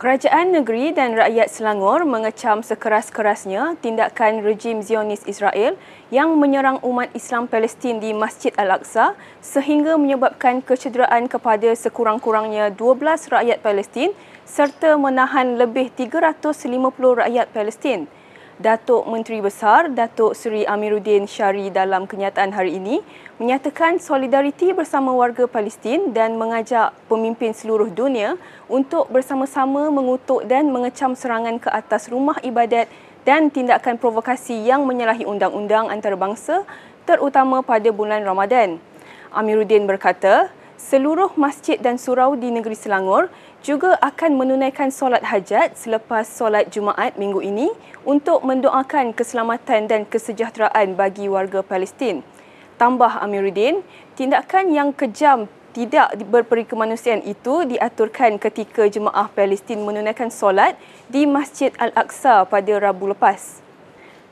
Kerajaan 0.00 0.56
negeri 0.56 0.96
dan 0.96 1.12
rakyat 1.12 1.52
Selangor 1.52 2.08
mengecam 2.08 2.64
sekeras-kerasnya 2.64 3.76
tindakan 3.84 4.40
rejim 4.40 4.80
Zionis 4.80 5.20
Israel 5.28 5.76
yang 6.08 6.40
menyerang 6.40 6.80
umat 6.80 7.12
Islam 7.12 7.44
Palestin 7.44 8.00
di 8.00 8.16
Masjid 8.16 8.48
Al-Aqsa 8.56 9.12
sehingga 9.44 10.00
menyebabkan 10.00 10.64
kecederaan 10.64 11.28
kepada 11.28 11.68
sekurang-kurangnya 11.76 12.72
12 12.72 13.28
rakyat 13.28 13.60
Palestin 13.60 14.16
serta 14.48 14.96
menahan 14.96 15.60
lebih 15.60 15.92
350 15.92 17.20
rakyat 17.20 17.52
Palestin. 17.52 18.08
Datuk 18.60 19.08
Menteri 19.08 19.40
Besar 19.40 19.88
Datuk 19.88 20.36
Seri 20.36 20.68
Amiruddin 20.68 21.24
Syari 21.24 21.72
dalam 21.72 22.04
kenyataan 22.04 22.52
hari 22.52 22.76
ini 22.76 23.00
menyatakan 23.40 23.96
solidariti 23.96 24.76
bersama 24.76 25.16
warga 25.16 25.48
Palestin 25.48 26.12
dan 26.12 26.36
mengajak 26.36 26.92
pemimpin 27.08 27.56
seluruh 27.56 27.88
dunia 27.88 28.36
untuk 28.68 29.08
bersama-sama 29.08 29.88
mengutuk 29.88 30.44
dan 30.44 30.68
mengecam 30.68 31.16
serangan 31.16 31.56
ke 31.56 31.72
atas 31.72 32.12
rumah 32.12 32.36
ibadat 32.44 32.84
dan 33.24 33.48
tindakan 33.48 33.96
provokasi 33.96 34.60
yang 34.60 34.84
menyalahi 34.84 35.24
undang-undang 35.24 35.88
antarabangsa 35.88 36.68
terutama 37.08 37.64
pada 37.64 37.88
bulan 37.88 38.20
Ramadan. 38.28 38.76
Amiruddin 39.32 39.88
berkata, 39.88 40.52
seluruh 40.76 41.32
masjid 41.36 41.80
dan 41.80 41.96
surau 41.96 42.36
di 42.36 42.52
negeri 42.52 42.76
Selangor 42.76 43.32
juga 43.60 44.00
akan 44.00 44.40
menunaikan 44.40 44.88
solat 44.88 45.20
hajat 45.20 45.76
selepas 45.76 46.24
solat 46.24 46.72
Jumaat 46.72 47.20
minggu 47.20 47.44
ini 47.44 47.68
untuk 48.08 48.40
mendoakan 48.40 49.12
keselamatan 49.12 49.84
dan 49.84 50.08
kesejahteraan 50.08 50.96
bagi 50.96 51.28
warga 51.28 51.60
Palestin. 51.60 52.24
Tambah 52.80 53.20
Amiruddin, 53.20 53.84
tindakan 54.16 54.72
yang 54.72 54.96
kejam 54.96 55.44
tidak 55.76 56.18
berperi 56.26 56.66
kemanusiaan 56.66 57.22
itu 57.22 57.68
diaturkan 57.68 58.40
ketika 58.40 58.88
jemaah 58.88 59.30
Palestin 59.30 59.84
menunaikan 59.84 60.32
solat 60.32 60.74
di 61.06 61.28
Masjid 61.28 61.70
Al-Aqsa 61.78 62.48
pada 62.48 62.72
Rabu 62.80 63.12
lepas. 63.12 63.69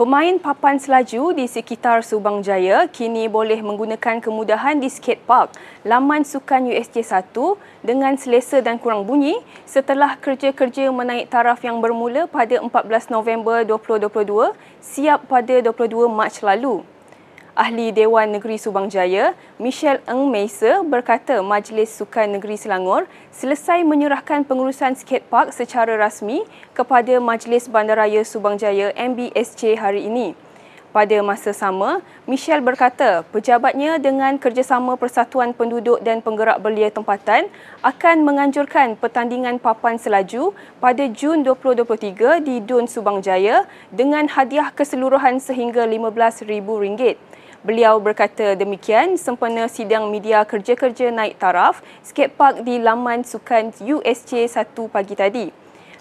Pemain 0.00 0.40
papan 0.40 0.80
selaju 0.80 1.36
di 1.36 1.44
sekitar 1.44 2.00
Subang 2.00 2.40
Jaya 2.40 2.88
kini 2.88 3.28
boleh 3.28 3.60
menggunakan 3.60 4.16
kemudahan 4.16 4.80
di 4.80 4.88
skatepark 4.88 5.52
laman 5.84 6.24
sukan 6.24 6.72
USJ 6.72 7.04
1 7.04 7.36
dengan 7.84 8.16
selesa 8.16 8.64
dan 8.64 8.80
kurang 8.80 9.04
bunyi 9.04 9.36
setelah 9.68 10.16
kerja-kerja 10.16 10.88
menaik 10.88 11.28
taraf 11.28 11.60
yang 11.60 11.84
bermula 11.84 12.24
pada 12.24 12.64
14 12.64 13.12
November 13.12 13.60
2022 13.68 14.56
siap 14.80 15.28
pada 15.28 15.60
22 15.60 16.08
Mac 16.08 16.32
lalu. 16.40 16.80
Ahli 17.60 17.92
Dewan 17.92 18.32
Negeri 18.32 18.56
Subang 18.56 18.88
Jaya, 18.88 19.36
Michelle 19.60 20.00
Eng 20.08 20.32
Meisa 20.32 20.80
berkata 20.80 21.44
Majlis 21.44 21.92
Sukan 21.92 22.32
Negeri 22.32 22.56
Selangor 22.56 23.04
selesai 23.36 23.84
menyerahkan 23.84 24.48
pengurusan 24.48 24.96
skatepark 24.96 25.52
secara 25.52 26.00
rasmi 26.00 26.40
kepada 26.72 27.20
Majlis 27.20 27.68
Bandaraya 27.68 28.24
Subang 28.24 28.56
Jaya 28.56 28.96
MBSC 28.96 29.76
hari 29.76 30.08
ini. 30.08 30.32
Pada 30.88 31.20
masa 31.20 31.52
sama, 31.52 32.00
Michelle 32.24 32.64
berkata 32.64 33.28
pejabatnya 33.28 34.00
dengan 34.00 34.40
kerjasama 34.40 34.96
Persatuan 34.96 35.52
Penduduk 35.52 36.00
dan 36.00 36.24
Penggerak 36.24 36.64
Belia 36.64 36.88
Tempatan 36.88 37.46
akan 37.84 38.16
menganjurkan 38.24 38.96
pertandingan 38.96 39.60
papan 39.60 40.00
selaju 40.00 40.56
pada 40.80 41.04
Jun 41.12 41.44
2023 41.44 42.40
di 42.40 42.64
Dun 42.64 42.88
Subang 42.88 43.20
Jaya 43.20 43.68
dengan 43.92 44.32
hadiah 44.32 44.72
keseluruhan 44.72 45.38
sehingga 45.44 45.84
RM15,000. 45.84 47.29
Beliau 47.60 48.00
berkata 48.00 48.56
demikian 48.56 49.20
sempena 49.20 49.68
sidang 49.68 50.08
media 50.08 50.48
kerja-kerja 50.48 51.12
naik 51.12 51.36
taraf 51.36 51.84
skatepark 52.00 52.64
di 52.64 52.80
laman 52.80 53.20
sukan 53.20 53.76
USJ 53.76 54.48
1 54.48 54.72
pagi 54.88 55.12
tadi. 55.12 55.46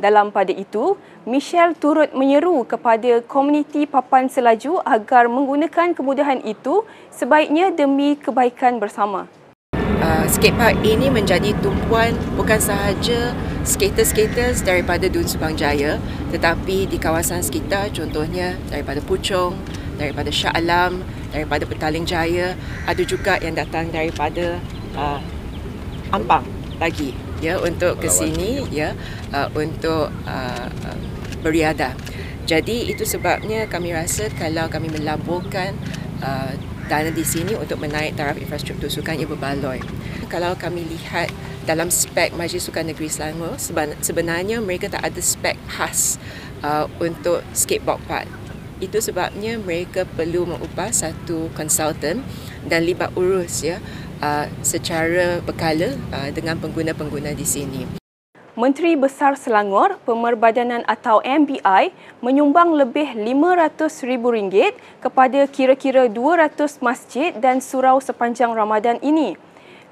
Dalam 0.00 0.32
pada 0.32 0.48
itu, 0.48 0.96
Michelle 1.28 1.76
turut 1.76 2.08
menyeru 2.16 2.64
kepada 2.64 3.20
komuniti 3.28 3.84
papan 3.84 4.32
selaju 4.32 4.80
agar 4.80 5.28
menggunakan 5.28 5.92
kemudahan 5.92 6.40
itu 6.40 6.88
sebaiknya 7.12 7.68
demi 7.68 8.16
kebaikan 8.16 8.80
bersama. 8.80 9.28
Uh, 9.76 10.24
skatepark 10.32 10.80
ini 10.80 11.12
menjadi 11.12 11.52
tumpuan 11.60 12.16
bukan 12.32 12.64
sahaja 12.64 13.36
skater-skaters 13.68 14.64
daripada 14.64 15.04
Dun 15.06 15.28
Subang 15.28 15.52
Jaya 15.52 16.00
tetapi 16.32 16.88
di 16.88 16.96
kawasan 16.96 17.44
sekitar 17.44 17.92
contohnya 17.92 18.56
daripada 18.72 18.98
Puchong, 19.04 19.54
daripada 20.00 20.34
Shah 20.34 20.50
Alam, 20.58 21.06
daripada 21.32 21.64
Petaling 21.64 22.04
Jaya, 22.04 22.54
ada 22.84 23.02
juga 23.02 23.40
yang 23.40 23.56
datang 23.56 23.88
daripada 23.88 24.60
uh, 24.94 25.18
Ampang 26.12 26.44
lagi 26.76 27.16
ya 27.40 27.56
untuk 27.58 27.98
ke 27.98 28.06
sini 28.12 28.68
ya 28.68 28.92
uh, 29.32 29.48
untuk 29.56 30.12
uh, 30.28 30.68
beriadah. 31.40 31.96
Jadi 32.44 32.92
itu 32.92 33.02
sebabnya 33.08 33.64
kami 33.66 33.96
rasa 33.96 34.28
kalau 34.36 34.68
kami 34.68 34.92
melaburkan 34.92 35.72
uh, 36.20 36.52
dana 36.86 37.08
di 37.08 37.24
sini 37.24 37.56
untuk 37.56 37.80
menaik 37.80 38.14
taraf 38.18 38.36
infrastruktur 38.36 38.92
sukan 38.92 39.16
ia 39.16 39.26
berbaloi. 39.26 39.80
Kalau 40.28 40.52
kami 40.58 40.84
lihat 40.84 41.32
dalam 41.64 41.88
spek 41.88 42.34
Majlis 42.34 42.66
Sukan 42.66 42.90
Negeri 42.90 43.06
Selangor 43.06 43.54
sebenarnya 44.02 44.58
mereka 44.58 44.90
tak 44.90 45.06
ada 45.06 45.20
spek 45.22 45.54
khas 45.70 46.18
uh, 46.66 46.90
untuk 46.98 47.40
skateboard 47.54 48.02
park 48.10 48.26
itu 48.82 48.98
sebabnya 48.98 49.62
mereka 49.62 50.02
perlu 50.02 50.44
mengupah 50.50 50.90
satu 50.90 51.54
konsultan 51.54 52.26
dan 52.66 52.82
libat 52.82 53.14
urus 53.14 53.62
ya 53.62 53.78
uh, 54.18 54.50
secara 54.66 55.38
berkala 55.38 55.94
uh, 56.10 56.30
dengan 56.34 56.58
pengguna-pengguna 56.58 57.30
di 57.38 57.46
sini. 57.46 57.82
Menteri 58.52 59.00
Besar 59.00 59.32
Selangor, 59.40 59.96
Pemerbadanan 60.04 60.84
atau 60.84 61.24
MBI 61.24 61.88
menyumbang 62.20 62.76
lebih 62.76 63.16
RM500,000 63.16 64.76
kepada 65.00 65.48
kira-kira 65.48 66.04
200 66.04 66.84
masjid 66.84 67.32
dan 67.32 67.64
surau 67.64 67.96
sepanjang 67.96 68.52
Ramadan 68.52 69.00
ini. 69.00 69.40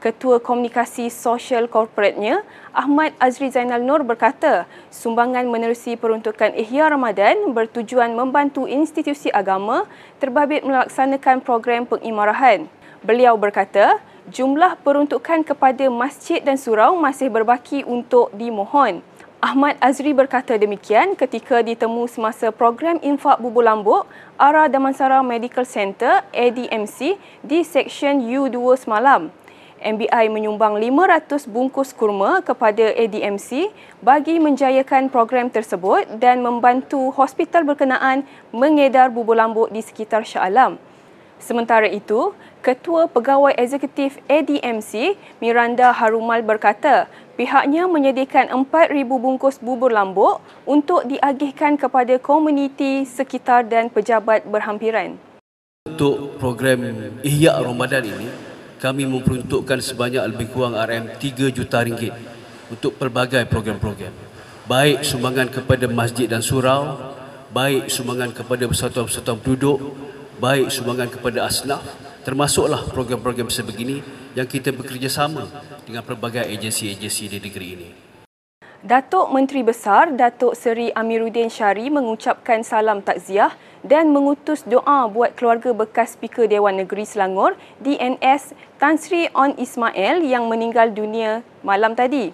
Ketua 0.00 0.41
Komunikasi 0.41 1.12
Sosial 1.12 1.69
Korporatnya, 1.69 2.41
Ahmad 2.72 3.12
Azri 3.21 3.53
Zainal 3.53 3.84
Nur 3.84 4.00
berkata, 4.00 4.65
sumbangan 4.88 5.44
menerusi 5.44 5.93
peruntukan 5.93 6.56
Ihya 6.56 6.88
Ramadan 6.88 7.53
bertujuan 7.53 8.16
membantu 8.16 8.65
institusi 8.65 9.28
agama 9.28 9.84
terbabit 10.16 10.65
melaksanakan 10.65 11.44
program 11.44 11.84
pengimarahan. 11.84 12.65
Beliau 13.05 13.37
berkata, 13.37 14.00
jumlah 14.33 14.81
peruntukan 14.81 15.44
kepada 15.44 15.93
masjid 15.93 16.41
dan 16.41 16.56
surau 16.56 16.97
masih 16.97 17.28
berbaki 17.28 17.84
untuk 17.84 18.32
dimohon. 18.32 19.05
Ahmad 19.41 19.77
Azri 19.84 20.17
berkata 20.17 20.56
demikian 20.56 21.12
ketika 21.12 21.61
ditemu 21.61 22.09
semasa 22.09 22.49
program 22.49 22.97
infak 23.05 23.37
bubur 23.41 23.65
lambuk 23.65 24.09
arah 24.41 24.69
Damansara 24.69 25.21
Medical 25.25 25.65
Center 25.69 26.25
ADMC 26.32 27.21
di 27.44 27.65
Seksyen 27.65 28.21
U2 28.21 28.81
semalam. 28.81 29.32
MBI 29.81 30.29
menyumbang 30.29 30.77
500 30.77 31.49
bungkus 31.49 31.97
kurma 31.97 32.45
kepada 32.45 32.93
ADMC 32.93 33.73
bagi 34.05 34.37
menjayakan 34.37 35.09
program 35.09 35.49
tersebut 35.49 36.05
dan 36.21 36.45
membantu 36.45 37.09
hospital 37.17 37.65
berkenaan 37.65 38.29
mengedar 38.53 39.09
bubur 39.09 39.41
lambuk 39.41 39.73
di 39.73 39.81
sekitar 39.81 40.29
Shah 40.29 40.45
Alam. 40.45 40.77
Sementara 41.41 41.89
itu, 41.89 42.37
Ketua 42.61 43.09
Pegawai 43.09 43.57
Eksekutif 43.57 44.21
ADMC, 44.29 45.17
Miranda 45.41 45.97
Harumal 45.97 46.45
berkata, 46.45 47.09
pihaknya 47.41 47.89
menyediakan 47.89 48.53
4,000 48.69 48.93
bungkus 49.09 49.57
bubur 49.57 49.89
lambuk 49.89 50.45
untuk 50.69 51.09
diagihkan 51.09 51.81
kepada 51.81 52.21
komuniti 52.21 53.09
sekitar 53.09 53.65
dan 53.65 53.89
pejabat 53.89 54.45
berhampiran. 54.45 55.17
Untuk 55.89 56.37
program 56.37 56.85
Ihya 57.25 57.57
Ramadan 57.57 58.05
ini, 58.05 58.50
kami 58.81 59.05
memperuntukkan 59.05 59.79
sebanyak 59.85 60.25
lebih 60.25 60.49
kurang 60.57 60.73
RM3 60.73 61.53
juta 61.53 61.85
ringgit 61.85 62.17
untuk 62.73 62.97
pelbagai 62.97 63.44
program-program. 63.44 64.11
Baik 64.65 65.05
sumbangan 65.05 65.53
kepada 65.53 65.85
masjid 65.85 66.25
dan 66.25 66.41
surau, 66.41 66.97
baik 67.53 67.93
sumbangan 67.93 68.32
kepada 68.32 68.65
persatuan-persatuan 68.65 69.37
penduduk, 69.44 69.79
baik 70.41 70.73
sumbangan 70.73 71.12
kepada 71.12 71.44
asnaf, 71.44 71.85
termasuklah 72.25 72.88
program-program 72.88 73.53
sebegini 73.53 74.00
yang 74.32 74.49
kita 74.49 74.73
bekerjasama 74.73 75.44
dengan 75.85 76.00
pelbagai 76.00 76.49
agensi-agensi 76.49 77.37
di 77.37 77.37
negeri 77.37 77.69
ini. 77.76 77.88
Datuk 78.81 79.29
Menteri 79.29 79.61
Besar 79.61 80.09
Datuk 80.09 80.56
Seri 80.56 80.88
Amiruddin 80.88 81.53
Syari 81.53 81.93
mengucapkan 81.93 82.65
salam 82.65 83.05
takziah 83.05 83.53
dan 83.81 84.12
mengutus 84.12 84.65
doa 84.69 85.09
buat 85.09 85.32
keluarga 85.37 85.73
bekas 85.73 86.17
Speaker 86.17 86.44
Dewan 86.44 86.77
Negeri 86.81 87.09
Selangor 87.09 87.56
DNS 87.81 88.53
Tan 88.77 89.00
Sri 89.00 89.32
On 89.32 89.56
Ismail 89.56 90.25
yang 90.25 90.49
meninggal 90.49 90.93
dunia 90.93 91.41
malam 91.65 91.97
tadi. 91.97 92.32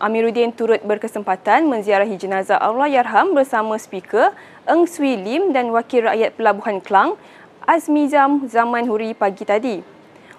Amiruddin 0.00 0.56
turut 0.56 0.80
berkesempatan 0.80 1.68
menziarahi 1.68 2.16
jenazah 2.16 2.56
Allahyarham 2.56 3.36
bersama 3.36 3.76
Speaker 3.76 4.32
Eng 4.64 4.88
Swee 4.88 5.20
Lim 5.20 5.52
dan 5.52 5.68
Wakil 5.76 6.08
Rakyat 6.08 6.40
Pelabuhan 6.40 6.80
Klang 6.80 7.20
Azmizam 7.68 8.48
Zaman 8.48 8.88
Huri 8.88 9.12
pagi 9.12 9.44
tadi. 9.44 9.84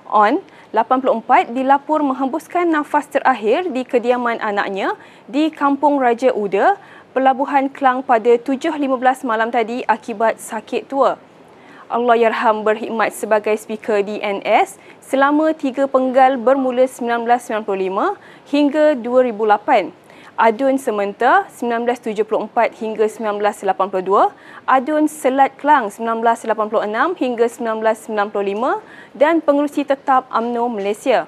On 0.09 0.41
84 0.73 1.51
dilapor 1.51 2.01
menghembuskan 2.01 2.63
nafas 2.63 3.05
terakhir 3.11 3.69
di 3.69 3.83
kediaman 3.83 4.39
anaknya 4.39 4.95
di 5.27 5.51
Kampung 5.51 5.99
Raja 5.99 6.31
Uda, 6.31 6.79
Pelabuhan 7.11 7.67
Kelang 7.67 7.99
pada 8.07 8.39
7.15 8.39 9.27
malam 9.27 9.51
tadi 9.51 9.83
akibat 9.83 10.39
sakit 10.39 10.87
tua. 10.87 11.19
Allah 11.91 12.15
Yarham 12.15 12.63
berkhidmat 12.63 13.11
sebagai 13.11 13.51
speaker 13.59 13.99
di 13.99 14.15
NS 14.23 14.79
selama 15.03 15.51
tiga 15.51 15.91
penggal 15.91 16.39
bermula 16.39 16.87
1995 16.87 18.15
hingga 18.47 18.95
2008. 18.95 19.91
Adun 20.39 20.79
Sementa 20.79 21.51
1974 21.51 22.79
hingga 22.79 23.03
1982, 23.03 24.31
Adun 24.63 25.11
Selat 25.11 25.51
Kelang 25.59 25.91
1986 25.91 27.19
hingga 27.19 27.45
1995 28.07 28.79
dan 29.19 29.43
pengerusi 29.43 29.83
tetap 29.83 30.31
AMNO 30.31 30.71
Malaysia. 30.71 31.27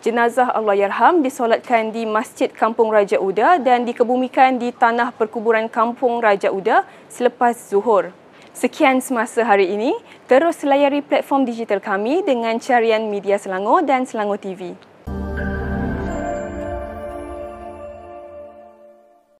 Jenazah 0.00 0.56
Allah 0.56 0.80
Yarham 0.80 1.20
disolatkan 1.20 1.92
di 1.92 2.08
Masjid 2.08 2.48
Kampung 2.48 2.88
Raja 2.88 3.20
Uda 3.20 3.60
dan 3.60 3.84
dikebumikan 3.84 4.56
di 4.56 4.72
tanah 4.72 5.12
perkuburan 5.12 5.68
Kampung 5.68 6.24
Raja 6.24 6.48
Uda 6.48 6.88
selepas 7.12 7.52
zuhur. 7.68 8.08
Sekian 8.56 9.04
semasa 9.04 9.44
hari 9.44 9.68
ini. 9.68 9.92
Terus 10.24 10.64
layari 10.64 11.04
platform 11.04 11.44
digital 11.44 11.84
kami 11.84 12.24
dengan 12.24 12.56
carian 12.56 13.12
media 13.12 13.36
Selangor 13.36 13.84
dan 13.84 14.08
Selangor 14.08 14.40
TV. 14.40 14.72